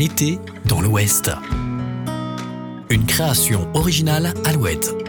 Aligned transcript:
été 0.00 0.38
dans 0.66 0.80
l'Ouest. 0.80 1.30
Une 2.90 3.06
création 3.06 3.68
originale 3.74 4.34
Alouette. 4.44 4.99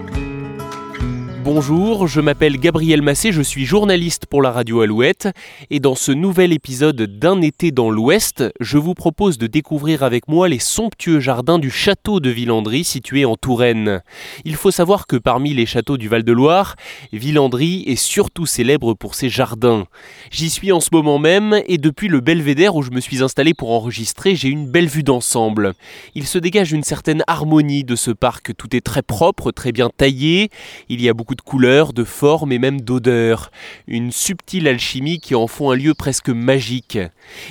Bonjour, 1.44 2.08
je 2.08 2.22
m'appelle 2.22 2.60
Gabriel 2.60 3.02
Massé, 3.02 3.32
je 3.32 3.42
suis 3.42 3.66
journaliste 3.66 4.28
pour 4.28 4.44
la 4.44 4.52
radio 4.52 4.82
Alouette 4.82 5.28
et 5.72 5.80
dans 5.80 5.96
ce 5.96 6.12
nouvel 6.12 6.54
épisode 6.54 7.02
d'un 7.02 7.42
été 7.42 7.72
dans 7.72 7.90
l'Ouest, 7.90 8.44
je 8.60 8.78
vous 8.78 8.94
propose 8.94 9.40
de 9.40 9.48
découvrir 9.48 10.04
avec 10.04 10.28
moi 10.28 10.48
les 10.48 10.60
somptueux 10.60 11.20
jardins 11.20 11.58
du 11.58 11.72
château 11.72 12.20
de 12.20 12.30
Villandry 12.30 12.84
situé 12.84 13.26
en 13.26 13.38
Touraine. 13.38 14.04
Il 14.46 14.56
faut 14.56 14.70
savoir 14.70 15.08
que 15.08 15.16
parmi 15.16 15.56
les 15.56 15.66
châteaux 15.66 15.98
du 15.98 16.10
Val-de-Loire, 16.10 16.76
Villandry 17.12 17.86
est 17.88 17.96
surtout 17.96 18.46
célèbre 18.46 18.94
pour 18.94 19.16
ses 19.16 19.30
jardins. 19.30 19.88
J'y 20.30 20.52
suis 20.52 20.72
en 20.72 20.80
ce 20.80 20.90
moment 20.92 21.18
même 21.18 21.60
et 21.66 21.80
depuis 21.80 22.08
le 22.08 22.20
belvédère 22.20 22.76
où 22.76 22.84
je 22.84 22.92
me 22.92 23.02
suis 23.02 23.24
installé 23.24 23.56
pour 23.56 23.72
enregistrer, 23.72 24.36
j'ai 24.36 24.50
une 24.50 24.68
belle 24.68 24.88
vue 24.88 25.02
d'ensemble. 25.04 25.74
Il 26.14 26.28
se 26.28 26.38
dégage 26.38 26.72
une 26.72 26.84
certaine 26.84 27.24
harmonie 27.26 27.84
de 27.84 27.96
ce 27.96 28.12
parc, 28.12 28.56
tout 28.56 28.76
est 28.76 28.82
très 28.82 29.02
propre, 29.02 29.52
très 29.52 29.72
bien 29.72 29.90
taillé, 29.90 30.50
il 30.88 31.02
y 31.02 31.10
a 31.10 31.16
beaucoup 31.16 31.31
de 31.36 31.42
couleurs, 31.42 31.94
de 31.94 32.04
formes 32.04 32.52
et 32.52 32.60
même 32.60 32.82
d'odeurs. 32.82 33.52
Une 33.88 34.12
subtile 34.12 34.68
alchimie 34.68 35.20
qui 35.20 35.36
en 35.36 35.48
font 35.48 35.72
un 35.72 35.76
lieu 35.76 35.94
presque 35.94 36.30
magique. 36.30 37.00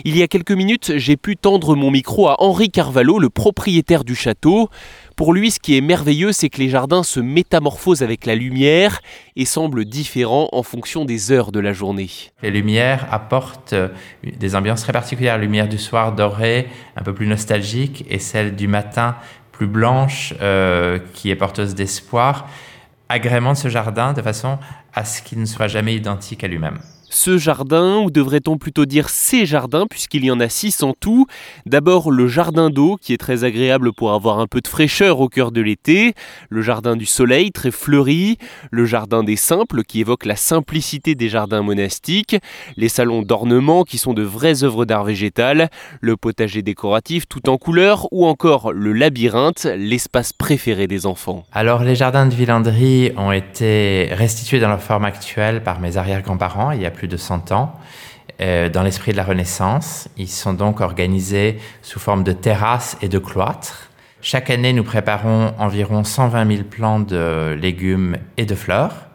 Il 0.04 0.16
y 0.16 0.22
a 0.22 0.28
quelques 0.28 0.52
minutes, 0.52 0.92
j'ai 0.96 1.16
pu 1.16 1.36
tendre 1.36 1.74
mon 1.74 1.90
micro 1.90 2.28
à 2.28 2.36
Henri 2.40 2.70
Carvalho, 2.70 3.18
le 3.18 3.30
propriétaire 3.30 4.04
du 4.04 4.14
château. 4.14 4.68
Pour 5.20 5.34
lui, 5.34 5.50
ce 5.50 5.60
qui 5.60 5.76
est 5.76 5.82
merveilleux, 5.82 6.32
c'est 6.32 6.48
que 6.48 6.58
les 6.58 6.70
jardins 6.70 7.02
se 7.02 7.20
métamorphosent 7.20 8.02
avec 8.02 8.24
la 8.24 8.34
lumière 8.34 9.02
et 9.36 9.44
semblent 9.44 9.84
différents 9.84 10.48
en 10.52 10.62
fonction 10.62 11.04
des 11.04 11.30
heures 11.30 11.52
de 11.52 11.60
la 11.60 11.74
journée. 11.74 12.08
Les 12.42 12.50
lumières 12.50 13.06
apportent 13.10 13.74
euh, 13.74 13.88
des 14.24 14.56
ambiances 14.56 14.82
très 14.82 14.94
particulières. 14.94 15.36
La 15.36 15.42
lumière 15.42 15.68
du 15.68 15.76
soir 15.76 16.14
dorée, 16.14 16.68
un 16.96 17.02
peu 17.02 17.12
plus 17.12 17.26
nostalgique, 17.26 18.06
et 18.08 18.18
celle 18.18 18.56
du 18.56 18.66
matin 18.66 19.16
plus 19.52 19.66
blanche, 19.66 20.32
euh, 20.40 20.98
qui 21.12 21.28
est 21.30 21.36
porteuse 21.36 21.74
d'espoir 21.74 22.48
agrémente 23.10 23.56
ce 23.56 23.68
jardin 23.68 24.12
de 24.12 24.22
façon 24.22 24.58
à 24.94 25.04
ce 25.04 25.20
qu'il 25.20 25.40
ne 25.40 25.44
soit 25.44 25.66
jamais 25.66 25.94
identique 25.94 26.44
à 26.44 26.48
lui-même 26.48 26.78
ce 27.10 27.36
jardin, 27.36 27.98
ou 27.98 28.10
devrait-on 28.10 28.56
plutôt 28.56 28.86
dire 28.86 29.08
ces 29.10 29.44
jardins, 29.44 29.86
puisqu'il 29.88 30.24
y 30.24 30.30
en 30.30 30.40
a 30.40 30.48
six 30.48 30.82
en 30.82 30.94
tout. 30.98 31.26
D'abord 31.66 32.10
le 32.10 32.28
jardin 32.28 32.70
d'eau, 32.70 32.96
qui 33.00 33.12
est 33.12 33.18
très 33.18 33.44
agréable 33.44 33.92
pour 33.92 34.12
avoir 34.12 34.38
un 34.38 34.46
peu 34.46 34.60
de 34.60 34.68
fraîcheur 34.68 35.20
au 35.20 35.28
cœur 35.28 35.52
de 35.52 35.60
l'été, 35.60 36.14
le 36.48 36.62
jardin 36.62 36.96
du 36.96 37.06
soleil, 37.06 37.52
très 37.52 37.70
fleuri, 37.70 38.38
le 38.70 38.84
jardin 38.86 39.22
des 39.22 39.36
simples, 39.36 39.82
qui 39.82 40.00
évoque 40.00 40.24
la 40.24 40.36
simplicité 40.36 41.14
des 41.14 41.28
jardins 41.28 41.62
monastiques, 41.62 42.36
les 42.76 42.88
salons 42.88 43.22
d'ornement, 43.22 43.84
qui 43.84 43.98
sont 43.98 44.14
de 44.14 44.22
vraies 44.22 44.64
œuvres 44.64 44.84
d'art 44.84 45.04
végétal, 45.04 45.68
le 46.00 46.16
potager 46.16 46.62
décoratif 46.62 47.26
tout 47.28 47.48
en 47.48 47.58
couleurs, 47.58 48.06
ou 48.12 48.26
encore 48.26 48.72
le 48.72 48.92
labyrinthe, 48.92 49.66
l'espace 49.76 50.32
préféré 50.32 50.86
des 50.86 51.06
enfants. 51.06 51.44
Alors 51.52 51.82
les 51.82 51.94
jardins 51.94 52.26
de 52.26 52.34
Villandry 52.34 53.12
ont 53.16 53.32
été 53.32 54.08
restitués 54.12 54.60
dans 54.60 54.68
leur 54.68 54.82
forme 54.82 55.04
actuelle 55.04 55.62
par 55.62 55.80
mes 55.80 55.96
arrière-grands-parents 55.96 56.70
de 57.08 57.16
100 57.16 57.52
ans, 57.52 57.78
euh, 58.40 58.68
dans 58.68 58.82
l'esprit 58.82 59.12
de 59.12 59.16
la 59.16 59.24
Renaissance. 59.24 60.08
Ils 60.16 60.28
sont 60.28 60.54
donc 60.54 60.80
organisés 60.80 61.58
sous 61.82 61.98
forme 61.98 62.24
de 62.24 62.32
terrasses 62.32 62.96
et 63.02 63.08
de 63.08 63.18
cloîtres. 63.18 63.90
Chaque 64.22 64.50
année, 64.50 64.72
nous 64.72 64.84
préparons 64.84 65.54
environ 65.58 66.04
120 66.04 66.46
000 66.46 66.64
plants 66.64 67.00
de 67.00 67.56
légumes 67.58 68.18
et 68.36 68.44
de 68.44 68.54
fleurs. 68.54 69.09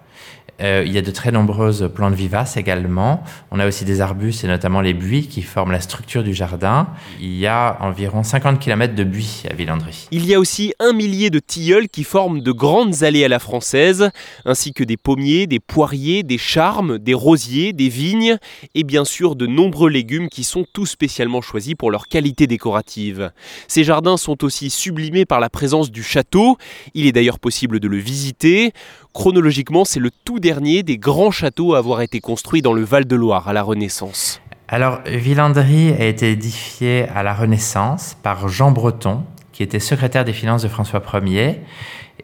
Euh, 0.61 0.83
il 0.85 0.91
y 0.93 0.97
a 0.97 1.01
de 1.01 1.11
très 1.11 1.31
nombreuses 1.31 1.89
plantes 1.93 2.13
vivaces 2.13 2.57
également. 2.57 3.23
On 3.51 3.59
a 3.59 3.67
aussi 3.67 3.85
des 3.85 4.01
arbustes 4.01 4.43
et 4.43 4.47
notamment 4.47 4.81
les 4.81 4.93
buis 4.93 5.27
qui 5.27 5.41
forment 5.41 5.71
la 5.71 5.81
structure 5.81 6.23
du 6.23 6.33
jardin. 6.33 6.87
Il 7.19 7.35
y 7.35 7.47
a 7.47 7.77
environ 7.81 8.23
50 8.23 8.59
km 8.59 8.95
de 8.95 9.03
buis 9.03 9.43
à 9.49 9.53
Villandry. 9.53 10.07
Il 10.11 10.25
y 10.25 10.33
a 10.33 10.39
aussi 10.39 10.73
un 10.79 10.93
millier 10.93 11.29
de 11.29 11.39
tilleuls 11.39 11.89
qui 11.89 12.03
forment 12.03 12.41
de 12.41 12.51
grandes 12.51 13.03
allées 13.03 13.25
à 13.25 13.27
la 13.27 13.39
française, 13.39 14.11
ainsi 14.45 14.73
que 14.73 14.83
des 14.83 14.97
pommiers, 14.97 15.47
des 15.47 15.59
poiriers, 15.59 16.23
des 16.23 16.37
charmes, 16.37 16.99
des 16.99 17.13
rosiers, 17.13 17.73
des 17.73 17.89
vignes 17.89 18.37
et 18.73 18.83
bien 18.83 19.05
sûr 19.05 19.35
de 19.35 19.47
nombreux 19.47 19.89
légumes 19.89 20.29
qui 20.29 20.43
sont 20.43 20.65
tous 20.71 20.85
spécialement 20.85 21.41
choisis 21.41 21.75
pour 21.75 21.91
leur 21.91 22.07
qualité 22.07 22.47
décorative. 22.47 23.31
Ces 23.67 23.83
jardins 23.83 24.17
sont 24.17 24.43
aussi 24.43 24.69
sublimés 24.69 25.25
par 25.25 25.39
la 25.39 25.49
présence 25.49 25.91
du 25.91 26.03
château. 26.03 26.57
Il 26.93 27.05
est 27.05 27.11
d'ailleurs 27.11 27.39
possible 27.39 27.79
de 27.79 27.87
le 27.87 27.97
visiter. 27.97 28.73
Chronologiquement, 29.15 29.85
c'est 29.85 30.01
le 30.01 30.11
tout 30.11 30.41
dernier 30.41 30.83
des 30.83 30.97
grands 30.97 31.31
châteaux 31.31 31.73
à 31.73 31.77
avoir 31.77 32.01
été 32.01 32.19
construit 32.19 32.61
dans 32.61 32.73
le 32.73 32.83
Val-de-Loire 32.83 33.47
à 33.47 33.53
la 33.53 33.63
Renaissance. 33.63 34.41
Alors, 34.67 34.99
Villandry 35.05 35.93
a 35.93 36.03
été 36.03 36.31
édifié 36.31 37.07
à 37.15 37.23
la 37.23 37.33
Renaissance 37.33 38.17
par 38.21 38.49
Jean 38.49 38.71
Breton, 38.71 39.23
qui 39.53 39.63
était 39.63 39.79
secrétaire 39.79 40.25
des 40.25 40.33
finances 40.33 40.63
de 40.63 40.67
François 40.67 41.01
Ier 41.23 41.61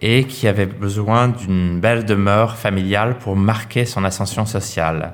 et 0.01 0.25
qui 0.25 0.49
avait 0.49 0.65
besoin 0.65 1.29
d'une 1.29 1.79
belle 1.79 2.03
demeure 2.03 2.57
familiale 2.57 3.17
pour 3.19 3.37
marquer 3.37 3.85
son 3.85 4.03
ascension 4.03 4.45
sociale. 4.45 5.13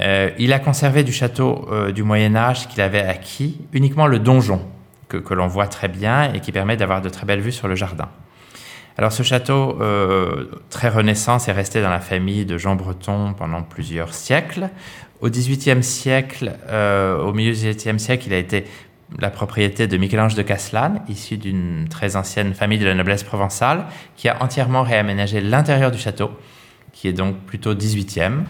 Euh, 0.00 0.30
il 0.38 0.52
a 0.52 0.58
conservé 0.58 1.04
du 1.04 1.12
château 1.12 1.66
euh, 1.72 1.90
du 1.90 2.02
Moyen 2.02 2.36
Âge 2.36 2.68
qu'il 2.68 2.82
avait 2.82 3.00
acquis 3.00 3.62
uniquement 3.72 4.06
le 4.08 4.18
donjon, 4.18 4.60
que 5.08 5.32
l'on 5.32 5.46
voit 5.46 5.68
très 5.68 5.88
bien 5.88 6.34
et 6.34 6.40
qui 6.40 6.52
permet 6.52 6.76
d'avoir 6.76 7.00
de 7.00 7.08
très 7.08 7.24
belles 7.24 7.40
vues 7.40 7.50
sur 7.50 7.66
le 7.66 7.76
jardin. 7.76 8.10
Alors 8.98 9.12
ce 9.12 9.22
château 9.22 9.80
euh, 9.80 10.46
très 10.70 10.88
renaissance 10.88 11.46
est 11.46 11.52
resté 11.52 11.80
dans 11.80 11.88
la 11.88 12.00
famille 12.00 12.44
de 12.44 12.58
Jean 12.58 12.74
Breton 12.74 13.32
pendant 13.32 13.62
plusieurs 13.62 14.12
siècles. 14.12 14.70
Au 15.20 15.30
XVIIIe 15.30 15.84
siècle, 15.84 16.56
euh, 16.68 17.22
au 17.22 17.32
milieu 17.32 17.52
du 17.52 17.58
XVIIIe 17.58 18.00
siècle, 18.00 18.24
il 18.26 18.34
a 18.34 18.38
été 18.38 18.64
la 19.20 19.30
propriété 19.30 19.86
de 19.86 19.96
Michel-Ange 19.96 20.34
de 20.34 20.42
Castellane, 20.42 21.00
issu 21.08 21.36
d'une 21.36 21.86
très 21.88 22.16
ancienne 22.16 22.54
famille 22.54 22.78
de 22.78 22.86
la 22.86 22.94
noblesse 22.94 23.22
provençale, 23.22 23.86
qui 24.16 24.28
a 24.28 24.42
entièrement 24.42 24.82
réaménagé 24.82 25.40
l'intérieur 25.40 25.92
du 25.92 25.98
château, 25.98 26.32
qui 26.92 27.06
est 27.06 27.12
donc 27.12 27.36
plutôt 27.46 27.76
XVIIIe. 27.76 28.42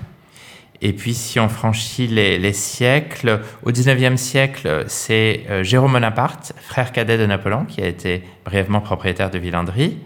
Et 0.80 0.94
puis, 0.94 1.12
si 1.12 1.38
on 1.38 1.50
franchit 1.50 2.06
les, 2.06 2.52
siècles, 2.54 3.40
au 3.64 3.70
XIXe 3.70 4.18
siècle, 4.18 4.84
c'est 4.86 5.42
euh, 5.50 5.62
Jérôme 5.62 5.92
Bonaparte, 5.92 6.54
frère 6.56 6.92
cadet 6.92 7.18
de 7.18 7.26
Napoléon, 7.26 7.66
qui 7.66 7.82
a 7.82 7.86
été 7.86 8.22
brièvement 8.46 8.80
propriétaire 8.80 9.30
de 9.30 9.38
Villandry. 9.38 9.98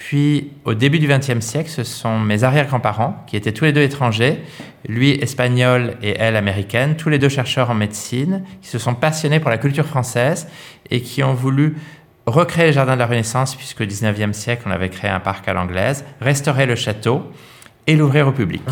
Puis, 0.00 0.50
au 0.64 0.72
début 0.72 0.98
du 0.98 1.06
XXe 1.06 1.40
siècle, 1.40 1.68
ce 1.68 1.84
sont 1.84 2.18
mes 2.18 2.42
arrière-grands-parents, 2.42 3.22
qui 3.26 3.36
étaient 3.36 3.52
tous 3.52 3.66
les 3.66 3.72
deux 3.72 3.82
étrangers, 3.82 4.42
lui 4.88 5.10
espagnol 5.10 5.98
et 6.02 6.16
elle 6.18 6.36
américaine, 6.36 6.96
tous 6.96 7.10
les 7.10 7.18
deux 7.18 7.28
chercheurs 7.28 7.68
en 7.68 7.74
médecine, 7.74 8.42
qui 8.62 8.68
se 8.68 8.78
sont 8.78 8.94
passionnés 8.94 9.40
pour 9.40 9.50
la 9.50 9.58
culture 9.58 9.84
française 9.84 10.48
et 10.90 11.02
qui 11.02 11.22
ont 11.22 11.34
voulu 11.34 11.76
recréer 12.24 12.68
le 12.68 12.72
jardin 12.72 12.94
de 12.94 12.98
la 12.98 13.06
Renaissance, 13.06 13.54
puisque 13.54 13.82
au 13.82 13.84
XIXe 13.84 14.36
siècle, 14.36 14.62
on 14.64 14.70
avait 14.70 14.88
créé 14.88 15.10
un 15.10 15.20
parc 15.20 15.46
à 15.48 15.52
l'anglaise, 15.52 16.02
restaurer 16.22 16.64
le 16.64 16.76
château 16.76 17.30
et 17.86 17.94
l'ouvrir 17.94 18.26
au 18.26 18.32
public. 18.32 18.62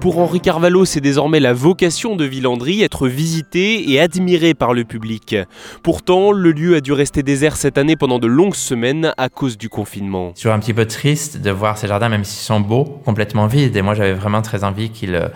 Pour 0.00 0.18
Henri 0.18 0.40
Carvalho, 0.40 0.86
c'est 0.86 1.02
désormais 1.02 1.40
la 1.40 1.52
vocation 1.52 2.16
de 2.16 2.24
Villandry, 2.24 2.82
être 2.82 3.06
visité 3.06 3.90
et 3.90 4.00
admiré 4.00 4.54
par 4.54 4.72
le 4.72 4.84
public. 4.84 5.36
Pourtant, 5.82 6.32
le 6.32 6.52
lieu 6.52 6.74
a 6.74 6.80
dû 6.80 6.92
rester 6.92 7.22
désert 7.22 7.54
cette 7.54 7.76
année 7.76 7.96
pendant 7.96 8.18
de 8.18 8.26
longues 8.26 8.54
semaines 8.54 9.12
à 9.18 9.28
cause 9.28 9.58
du 9.58 9.68
confinement. 9.68 10.32
C'est 10.34 10.42
toujours 10.42 10.54
un 10.54 10.58
petit 10.58 10.72
peu 10.72 10.86
triste 10.86 11.42
de 11.42 11.50
voir 11.50 11.76
ces 11.76 11.86
jardins, 11.86 12.08
même 12.08 12.24
s'ils 12.24 12.46
sont 12.46 12.60
beaux, 12.60 12.84
complètement 13.04 13.46
vides. 13.46 13.76
Et 13.76 13.82
moi, 13.82 13.92
j'avais 13.92 14.14
vraiment 14.14 14.40
très 14.40 14.64
envie 14.64 14.90
que, 14.90 15.30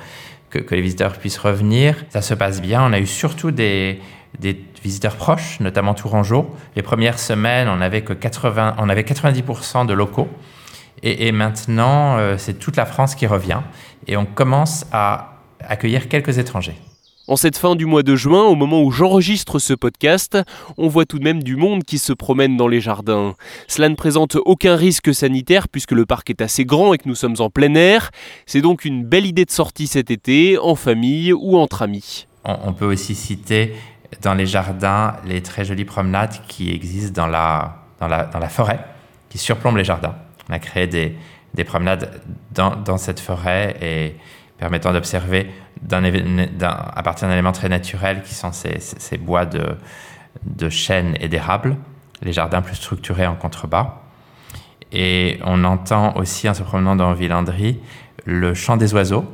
que, 0.49 0.75
les 0.75 0.81
visiteurs 0.81 1.13
puissent 1.19 1.37
revenir. 1.37 1.97
Ça 2.09 2.23
se 2.23 2.33
passe 2.33 2.63
bien. 2.63 2.83
On 2.89 2.95
a 2.95 3.01
eu 3.01 3.07
surtout 3.07 3.51
des, 3.51 4.01
des 4.41 4.59
visiteurs 4.83 5.17
proches, 5.17 5.61
notamment 5.61 5.93
Tourangeau. 5.93 6.49
Les 6.75 6.83
premières 6.83 7.19
semaines, 7.19 7.69
on 7.69 7.83
avait, 7.83 8.01
que 8.01 8.15
80, 8.15 8.77
on 8.79 8.89
avait 8.89 9.03
90% 9.03 9.85
de 9.85 9.93
locaux. 9.93 10.29
Et, 11.03 11.33
maintenant, 11.33 12.17
euh, 12.17 12.37
c'est 12.39 12.55
toute 12.55 12.77
la 12.77 12.87
France 12.87 13.15
qui 13.15 13.27
revient. 13.27 13.61
Et 14.07 14.17
on 14.17 14.25
commence 14.25 14.87
à 14.93 15.41
accueillir 15.61 16.09
quelques 16.09 16.39
étrangers. 16.39 16.77
En 17.27 17.37
cette 17.37 17.57
fin 17.57 17.75
du 17.75 17.87
mois 17.87 18.03
de 18.03 18.17
juin, 18.17 18.43
au 18.43 18.55
moment 18.55 18.83
où 18.83 18.91
j'enregistre 18.91 19.59
ce 19.59 19.73
podcast, 19.73 20.37
on 20.77 20.89
voit 20.89 21.07
tout 21.07 21.19
de 21.19 21.25
même 21.25 21.43
du 21.43 21.57
monde 21.57 21.83
qui 21.83 21.97
se 21.97 22.13
promène 22.13 22.59
dans 22.59 22.69
les 22.69 22.83
jardins. 22.83 23.35
Cela 23.67 23.89
ne 23.89 23.95
présente 23.95 24.37
aucun 24.45 24.77
risque 24.77 25.15
sanitaire 25.15 25.69
puisque 25.71 25.93
le 25.93 26.05
parc 26.05 26.29
est 26.29 26.43
assez 26.43 26.67
grand 26.67 26.93
et 26.93 26.99
que 26.99 27.09
nous 27.09 27.15
sommes 27.15 27.37
en 27.39 27.49
plein 27.49 27.75
air. 27.77 28.11
C'est 28.45 28.61
donc 28.61 28.85
une 28.85 29.05
belle 29.05 29.25
idée 29.25 29.47
de 29.47 29.51
sortie 29.51 29.87
cet 29.87 30.11
été, 30.11 30.59
en 30.59 30.75
famille 30.75 31.33
ou 31.33 31.57
entre 31.57 31.81
amis. 31.81 32.27
On, 32.45 32.75
peut 32.75 32.85
aussi 32.85 33.15
citer 33.15 33.75
dans 34.21 34.35
les 34.35 34.47
jardins 34.47 35.17
les 35.25 35.43
très 35.43 35.65
jolies 35.65 35.87
promenades 35.87 36.35
qui 36.47 36.73
existent 36.73 37.23
dans 37.23 37.27
la, 37.27 37.77
dans 38.01 38.09
la, 38.09 38.25
dans 38.25 38.39
la 38.39 38.51
forêt, 38.51 38.81
qui 39.31 39.39
surplombent 39.39 39.79
les 39.79 39.85
jardins. 39.85 40.15
On 40.49 40.53
a 40.53 40.59
créé 40.59 40.87
des, 40.87 41.17
des 41.55 41.65
promenades 41.65 42.21
dans, 42.53 42.99
cette 42.99 43.21
forêt 43.21 43.77
et 43.81 44.17
permettant 44.59 44.93
d'observer 44.93 45.51
à 45.91 47.03
partir 47.03 47.29
d'un 47.29 47.35
élément 47.35 47.53
très 47.53 47.69
naturel 47.69 48.23
qui 48.23 48.35
sont 48.35 48.53
ces, 48.53 49.19
bois 49.19 49.47
de, 49.47 49.77
de 50.45 50.69
chênes 50.69 51.17
et 51.21 51.29
d'érable, 51.29 51.77
les 52.23 52.33
jardins 52.33 52.63
plus 52.63 52.77
structurés 52.77 53.27
en 53.27 53.35
contrebas. 53.35 54.03
Et 54.93 55.41
on 55.45 55.65
entend 55.65 56.17
aussi, 56.17 56.49
en 56.49 56.55
se 56.55 56.63
promenant 56.63 56.97
dans 56.97 57.13
Villandry, 57.15 57.81
le 58.25 58.55
chant 58.55 58.77
des 58.77 58.95
oiseaux, 58.95 59.25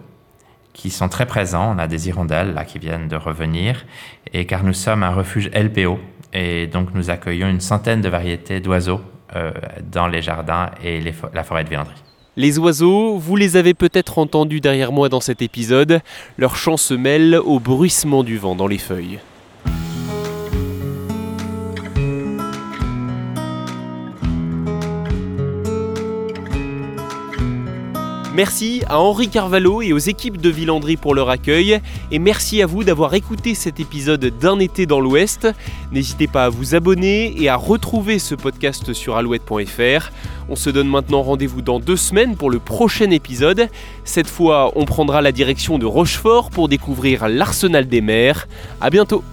qui 0.73 0.91
sont 0.91 1.09
très 1.09 1.27
présents. 1.27 1.75
On 1.75 1.79
a 1.79 1.87
des 1.87 2.09
hirondelles 2.09 2.55
là 2.55 2.65
qui 2.65 2.79
viennent 2.79 3.09
de 3.09 3.17
revenir, 3.17 3.85
et 4.33 4.47
car 4.47 4.65
nous 4.65 4.73
sommes 4.73 5.03
un 5.03 5.11
refuge 5.11 5.51
LPO, 5.55 5.99
et 6.33 6.67
donc 6.67 6.95
nous 6.95 7.11
accueillons 7.11 7.49
une 7.49 7.61
centaine 7.61 8.01
de 8.01 8.09
variétés 8.09 8.61
d'oiseaux 8.61 9.01
dans 9.93 10.07
les 10.07 10.23
jardins 10.23 10.71
et 10.83 11.01
la 11.33 11.45
forêt 11.45 11.65
de 11.65 11.69
Villandry. 11.69 11.95
Les 12.37 12.59
oiseaux, 12.59 13.19
vous 13.19 13.37
les 13.37 13.57
avez 13.57 13.75
peut-être 13.75 14.19
entendus 14.19 14.61
derrière 14.61 14.93
moi 14.93 15.09
dans 15.09 15.21
cet 15.21 15.43
épisode, 15.43 16.01
leur 16.39 16.57
chant 16.57 16.77
se 16.77 16.95
mêle 16.95 17.35
au 17.35 17.59
bruissement 17.59 18.23
du 18.23 18.39
vent 18.39 18.55
dans 18.55 18.69
les 18.69 18.79
feuilles. 18.79 19.19
Merci 28.33 28.83
à 28.89 29.01
Henri 29.01 29.29
Carvalho 29.29 29.83
et 29.83 29.93
aux 29.93 29.99
équipes 29.99 30.37
de 30.37 30.51
Villandry 30.51 30.97
pour 30.97 31.17
leur 31.17 31.31
accueil, 31.31 31.81
et 32.13 32.21
merci 32.21 32.63
à 32.63 32.67
vous 32.67 32.85
d'avoir 32.85 33.15
écouté 33.15 33.57
cet 33.57 33.81
épisode 33.81 34.25
d'un 34.25 34.61
été 34.61 34.87
dans 34.87 35.01
l'Ouest. 35.01 35.49
N'hésitez 35.91 36.29
pas 36.29 36.45
à 36.45 36.49
vous 36.49 36.77
abonner 36.77 37.35
et 37.43 37.49
à 37.49 37.57
retrouver 37.57 38.21
ce 38.21 38.37
podcast 38.37 38.93
sur 38.93 39.17
alouette.fr. 39.17 40.13
On 40.49 40.55
se 40.55 40.71
donne 40.71 40.89
maintenant 40.89 41.23
rendez-vous 41.23 41.61
dans 41.61 41.81
deux 41.81 41.97
semaines 41.97 42.37
pour 42.37 42.51
le 42.51 42.61
prochain 42.61 43.11
épisode. 43.11 43.69
Cette 44.05 44.29
fois, 44.29 44.71
on 44.77 44.85
prendra 44.85 45.23
la 45.23 45.33
direction 45.33 45.79
de 45.79 45.87
Rochefort 45.87 46.51
pour 46.51 46.69
découvrir 46.69 47.27
l'arsenal 47.27 47.89
des 47.89 48.01
mers. 48.01 48.47
A 48.81 48.91
bientôt 48.91 49.25